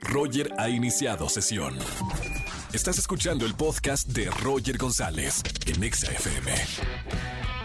[0.00, 1.74] Roger ha iniciado sesión.
[2.72, 6.52] Estás escuchando el podcast de Roger González en Exa FM.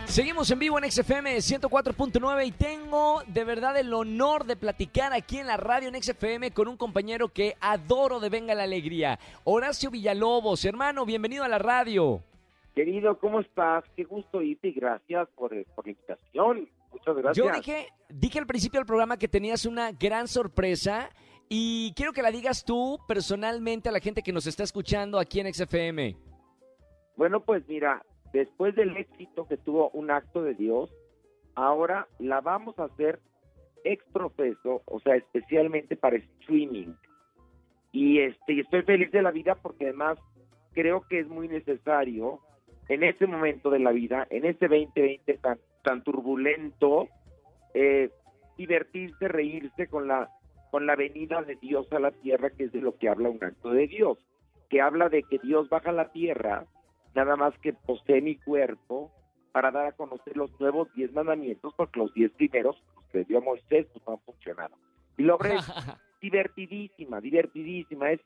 [0.05, 5.39] Seguimos en vivo en XFM 104.9 y tengo de verdad el honor de platicar aquí
[5.39, 9.91] en la radio en XFM con un compañero que adoro de Venga la Alegría, Horacio
[9.91, 10.63] Villalobos.
[10.65, 12.21] Hermano, bienvenido a la radio.
[12.73, 13.83] Querido, ¿cómo estás?
[13.95, 16.69] Qué gusto irte y gracias por, eh, por la invitación.
[16.91, 17.45] Muchas gracias.
[17.45, 21.09] Yo dije, dije al principio del programa que tenías una gran sorpresa
[21.49, 25.39] y quiero que la digas tú personalmente a la gente que nos está escuchando aquí
[25.39, 26.15] en XFM.
[27.15, 28.03] Bueno, pues mira,
[28.33, 30.89] después del éxito que tuvo un acto de Dios,
[31.53, 33.19] ahora la vamos a hacer
[33.83, 36.93] ex profeso, o sea, especialmente para streaming.
[37.91, 40.17] Y este, estoy feliz de la vida porque además
[40.73, 42.39] creo que es muy necesario
[42.89, 47.07] en este momento de la vida, en este 2020 tan, tan turbulento,
[47.73, 48.09] eh,
[48.57, 50.29] divertirse, reírse con la,
[50.75, 53.41] con la venida de Dios a la tierra, que es de lo que habla un
[53.41, 54.17] acto de Dios,
[54.69, 56.65] que habla de que Dios baja a la tierra
[57.15, 59.09] nada más que posee mi cuerpo
[59.53, 63.41] para dar a conocer los nuevos diez mandamientos, porque los diez primeros, los que dio
[63.41, 64.75] Moisés, pues no han funcionado.
[65.17, 65.65] Y la obra es
[66.21, 68.19] divertidísima, divertidísima, es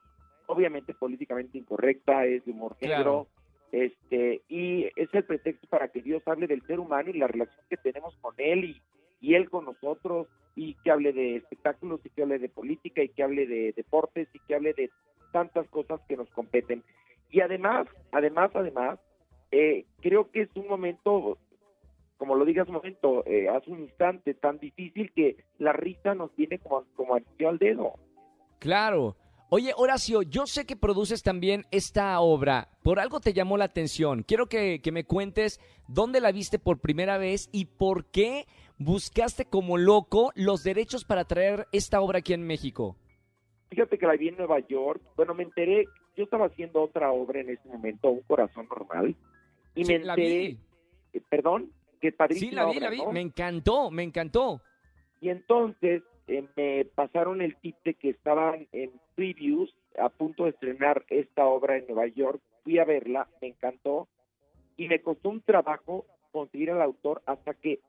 [0.48, 3.28] obviamente políticamente incorrecta, es de humor negro,
[3.72, 7.64] este, y es el pretexto para que Dios hable del ser humano y la relación
[7.70, 8.82] que tenemos con él y,
[9.22, 13.10] y él con nosotros, y que hable de espectáculos, y que hable de política, y
[13.10, 14.90] que hable de deportes, y que hable de
[15.32, 16.84] tantas cosas que nos competen.
[17.30, 19.00] Y además, además, además,
[19.52, 21.38] eh, creo que es un momento,
[22.18, 26.36] como lo digas un momento, eh, hace un instante tan difícil que la risa nos
[26.36, 27.94] viene como, como al dedo.
[28.60, 29.16] Claro.
[29.52, 32.70] Oye, Horacio, yo sé que produces también esta obra.
[32.84, 34.22] Por algo te llamó la atención.
[34.22, 38.46] Quiero que, que me cuentes dónde la viste por primera vez y por qué
[38.80, 42.96] buscaste como loco los derechos para traer esta obra aquí en México.
[43.70, 45.02] Fíjate que la vi en Nueva York.
[45.16, 45.86] Bueno, me enteré,
[46.18, 49.16] yo estaba haciendo otra obra en ese momento, Un Corazón Normal.
[49.76, 50.58] Y Sí, me la enteré, vi.
[51.14, 52.98] eh, perdón, que padrísima Sí, la vi, obra, la vi.
[52.98, 53.12] ¿no?
[53.12, 54.62] Me encantó, me encantó.
[55.22, 60.52] Y entonces eh, me pasaron el tip de que estaban en previews a punto de
[60.52, 62.42] estrenar esta obra en Nueva York.
[62.64, 64.08] Fui a verla, me encantó
[64.78, 67.80] y me costó un trabajo conseguir al autor hasta que,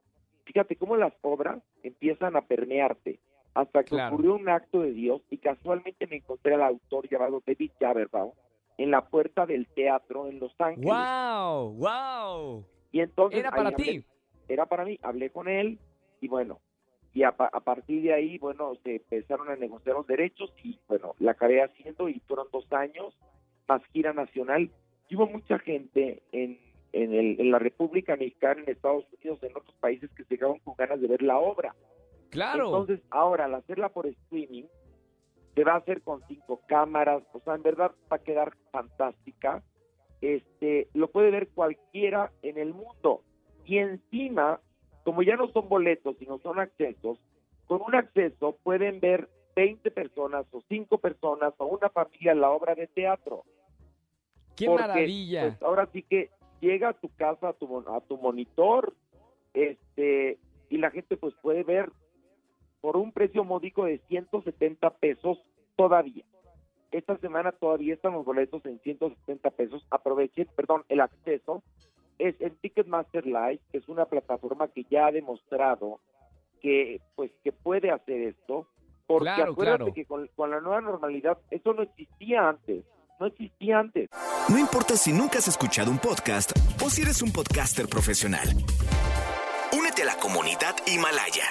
[0.51, 3.19] fíjate cómo las obras empiezan a permearte,
[3.53, 4.13] hasta que Claro.
[4.15, 8.33] ocurrió un acto de Dios y casualmente me encontré al autor llamado David Jaberbaum
[8.77, 10.87] en la puerta del teatro en Los Ángeles.
[10.91, 11.73] ¡Wow!
[11.75, 12.65] ¡Wow!
[12.91, 14.05] Y entonces Era para hablé- ti.
[14.49, 15.79] era para mí, hablé con él
[16.19, 16.59] y bueno,
[17.13, 21.13] y a, a partir de ahí, bueno, se empezaron a negociar los derechos y bueno,
[21.19, 23.17] la acabé haciendo y fueron dos años
[23.67, 24.69] más gira nacional.
[25.09, 26.57] Y hubo mucha gente en,
[26.93, 30.59] en, el- en la República Mexicana, en Estados Unidos, en otros países que se quedaron
[30.59, 31.75] con ganas de ver la obra.
[32.29, 32.65] Claro.
[32.65, 34.63] Entonces, ahora, al hacerla por streaming,
[35.55, 39.63] se va a hacer con cinco cámaras, o sea, en verdad va a quedar fantástica.
[40.21, 43.23] Este, lo puede ver cualquiera en el mundo.
[43.65, 44.59] Y encima,
[45.03, 47.19] como ya no son boletos, sino son accesos,
[47.65, 52.75] con un acceso pueden ver 20 personas o 5 personas o una familia la obra
[52.75, 53.43] de teatro.
[54.55, 55.41] ¡Qué Porque, maravilla!
[55.49, 56.29] pues, ahora sí que
[56.61, 58.93] llega a tu casa, a tu, a tu monitor,
[59.53, 60.37] este,
[60.69, 61.91] y la gente pues puede ver
[62.79, 65.39] por un precio módico de 170 pesos
[65.75, 66.23] todavía.
[66.91, 69.85] Esta semana todavía están los boletos en 170 pesos.
[69.89, 71.63] Aprovechen, perdón, el acceso
[72.19, 75.99] es en Ticketmaster Live, que es una plataforma que ya ha demostrado
[76.61, 78.67] que pues que puede hacer esto,
[79.07, 79.93] porque Claro, acuérdate claro.
[79.93, 82.83] que con, con la nueva normalidad eso no existía antes,
[83.21, 84.09] no existía antes.
[84.49, 86.51] No importa si nunca has escuchado un podcast
[86.83, 88.49] o si eres un podcaster profesional.
[89.77, 91.45] Únete a la comunidad Himalaya.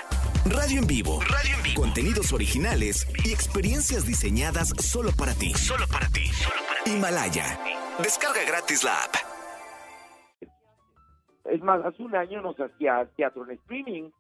[0.46, 1.20] Radio en vivo.
[1.20, 1.80] Radio en vivo.
[1.80, 5.54] Contenidos originales y experiencias diseñadas solo para ti.
[5.54, 6.24] Solo para ti.
[6.86, 7.58] Himalaya.
[8.02, 9.14] Descarga gratis la app.
[11.44, 14.10] Es más, hace un año nos hacía teatro en streaming.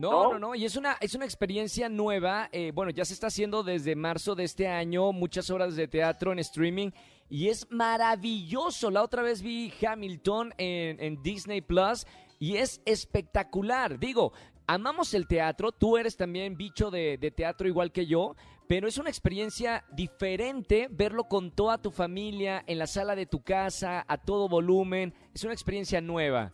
[0.00, 0.32] No, ¿no?
[0.32, 2.48] no, no, y es una, es una experiencia nueva.
[2.52, 6.32] eh, bueno, ya se está haciendo desde marzo de este año, muchas horas de teatro
[6.32, 6.90] en streaming,
[7.28, 8.90] y es maravilloso.
[8.90, 12.06] La otra vez vi Hamilton en, en Disney Plus,
[12.38, 13.98] y es espectacular.
[13.98, 14.32] Digo,
[14.66, 18.34] amamos el teatro, tú eres también bicho de, de teatro igual que yo,
[18.66, 23.42] pero es una experiencia diferente verlo con toda tu familia, en la sala de tu
[23.42, 25.12] casa, a todo volumen.
[25.34, 26.52] Es una experiencia nueva.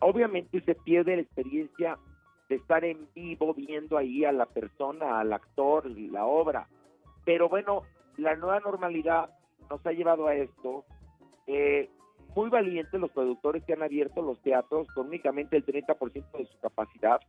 [0.00, 1.96] Obviamente se pierde la experiencia
[2.52, 6.68] de estar en vivo viendo ahí a la persona, al actor, la obra.
[7.24, 7.82] Pero bueno,
[8.18, 9.30] la nueva normalidad
[9.70, 10.84] nos ha llevado a esto.
[11.46, 11.88] Eh,
[12.36, 16.58] muy valientes los productores que han abierto los teatros con únicamente el 30% de su
[16.60, 17.20] capacidad,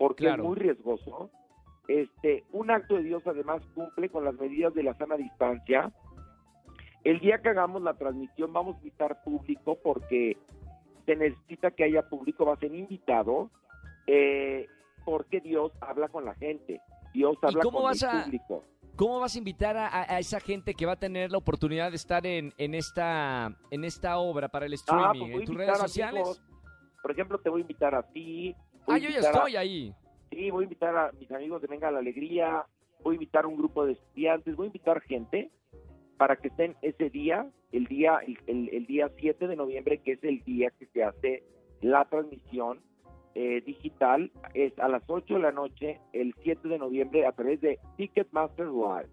[0.00, 0.42] porque Claro.
[0.42, 1.30] es muy riesgoso.
[1.88, 5.92] este, un acto de Dios además cumple con las medidas de la sana distancia.
[7.04, 10.36] El día que hagamos la transmisión vamos a invitar público porque
[11.06, 13.50] se necesita que haya público, va a ser invitado,
[14.06, 14.66] eh,
[15.04, 16.80] porque Dios habla con la gente,
[17.12, 18.64] Dios habla con el a- público.
[18.94, 22.26] ¿Cómo vas a invitar a, esa gente que va a tener la oportunidad de estar
[22.26, 25.20] en, en esta en esta obra para el Ah, streaming?
[25.30, 26.20] pues ¿En tus redes sociales?
[26.20, 26.42] amigos.
[27.00, 28.54] Por ejemplo, te voy a invitar a ti.
[28.86, 29.94] Ah, yo ya a- estoy ahí.
[30.30, 32.66] Sí, voy a invitar a mis amigos de Venga la Alegría,
[33.02, 35.50] voy a invitar a un grupo de estudiantes, voy a invitar gente
[36.18, 40.12] para que estén ese día, el día el, el- el día 7 de noviembre, que
[40.12, 41.42] es el día que se hace
[41.80, 42.80] la transmisión
[43.34, 47.60] eh, digital, es a las 8 de la noche, el 7 de noviembre, a través
[47.60, 49.08] de Ticketmaster Live.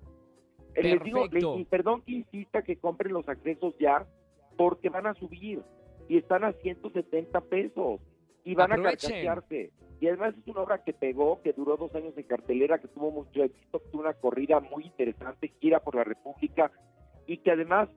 [0.75, 4.06] Eh, Les digo, les- perdón que insista que compren los accesos ya,
[4.57, 5.62] porque van a subir
[6.07, 8.01] y están a 170 pesos
[8.44, 9.12] y van Aprovechen.
[9.12, 9.71] a carcajearse.
[10.01, 13.12] Y además es una obra que pegó, que duró dos años en cartelera, que tuvo
[13.12, 16.72] mucho éxito, tuvo una corrida muy interesante, gira por la República,
[17.27, 17.89] y que además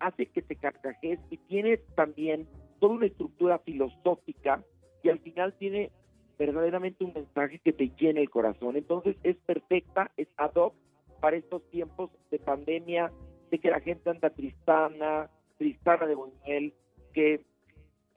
[0.00, 2.46] hace que te carcajes y tiene también
[2.78, 4.62] toda una estructura filosófica
[5.02, 5.90] y al final tiene
[6.38, 8.76] verdaderamente un mensaje que te llena el corazón.
[8.76, 10.74] Entonces es perfecta, es ad hoc
[11.20, 13.12] para estos tiempos de pandemia,
[13.50, 16.72] de que la gente anda tristana, tristana de Buñuel,
[17.12, 17.44] que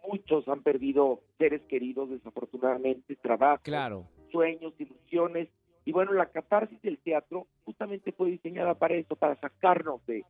[0.07, 4.07] muchos han perdido seres queridos desafortunadamente, trabajo, Claro.
[4.31, 5.49] sueños, ilusiones.
[5.85, 10.23] Y bueno, la catarsis del teatro justamente fue diseñada para eso, para sacarnos de,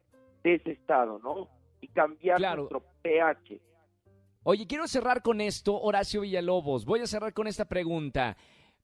[0.44, 1.48] de ese estado, ¿no?
[1.82, 2.62] Y cambiar Claro.
[2.70, 3.60] nuestro pH.
[4.46, 6.84] Oye, quiero cerrar con esto, Horacio Villalobos.
[6.84, 8.36] Voy a cerrar con esta pregunta.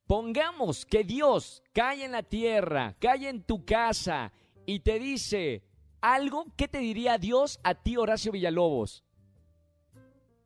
[0.08, 4.32] Pongamos que Dios cae en la tierra, cae en tu casa
[4.66, 5.62] y te dice
[6.00, 9.04] algo, ¿qué te diría Dios a ti, Horacio Villalobos?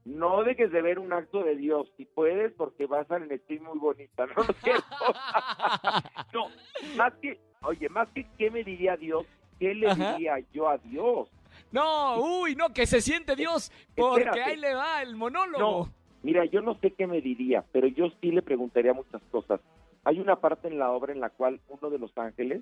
[0.04, 3.28] No dejes de ver un acto de Dios, si puedes, porque vas a en
[3.64, 4.34] muy bonita, ¿no?
[6.34, 6.48] ¿No
[6.98, 9.28] más que, oye, más que qué me diría Dios,
[9.60, 10.14] ¿qué le Ajá.
[10.14, 11.30] diría yo a Dios?
[11.74, 14.44] No, uy, no, que se siente Dios, porque Espérate.
[14.44, 15.60] ahí le va el monólogo.
[15.60, 19.60] No, mira, yo no sé qué me diría, pero yo sí le preguntaría muchas cosas.
[20.06, 22.62] Hay una parte en la obra en la cual uno de los ángeles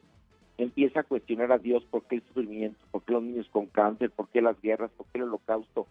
[0.57, 4.11] empieza a cuestionar a Dios por qué el sufrimiento, por qué los niños con cáncer,
[4.11, 5.87] por qué las guerras, por qué el holocausto.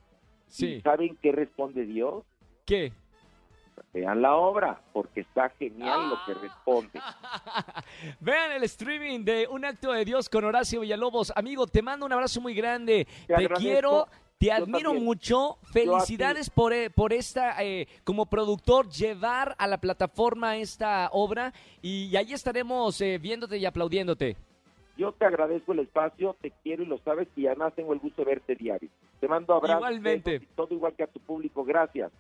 [0.47, 0.75] Sí.
[0.75, 2.25] ¿Y saben qué responde Dios?
[2.65, 2.93] ¿Qué?
[3.93, 7.01] Vean la obra, porque está genial lo que responde.
[8.21, 11.33] Vean el streaming de Un Acto de Dios con Horacio Villalobos.
[11.35, 13.09] Amigo, te mando un abrazo muy grande.
[13.27, 14.07] Te, quiero,
[14.39, 15.59] te admiro mucho.
[15.73, 21.53] Felicidades por, eh, por esta, eh, como productor, llevar a la plataforma esta obra.
[21.83, 24.37] Y ahí estaremos eh, viéndote y aplaudiéndote.
[24.97, 28.23] Yo te agradezco el espacio, te quiero y lo sabes, y además tengo el gusto
[28.23, 28.89] de verte diario.
[29.19, 30.41] Te mando abrazos, Igualmente.
[30.55, 31.65] todo igual que a tu público.
[31.65, 32.13] Gracias.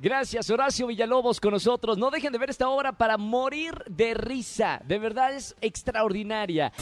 [0.00, 1.98] Gracias, Horacio Villalobos, con nosotros.
[1.98, 4.80] No dejen de ver esta obra para morir de risa.
[4.84, 6.72] De verdad es extraordinaria.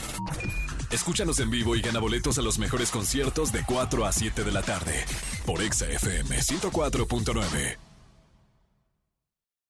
[0.91, 4.51] Escúchanos en vivo y gana boletos a los mejores conciertos de 4 a 7 de
[4.51, 5.05] la tarde
[5.45, 7.86] por Exa FM 104.9.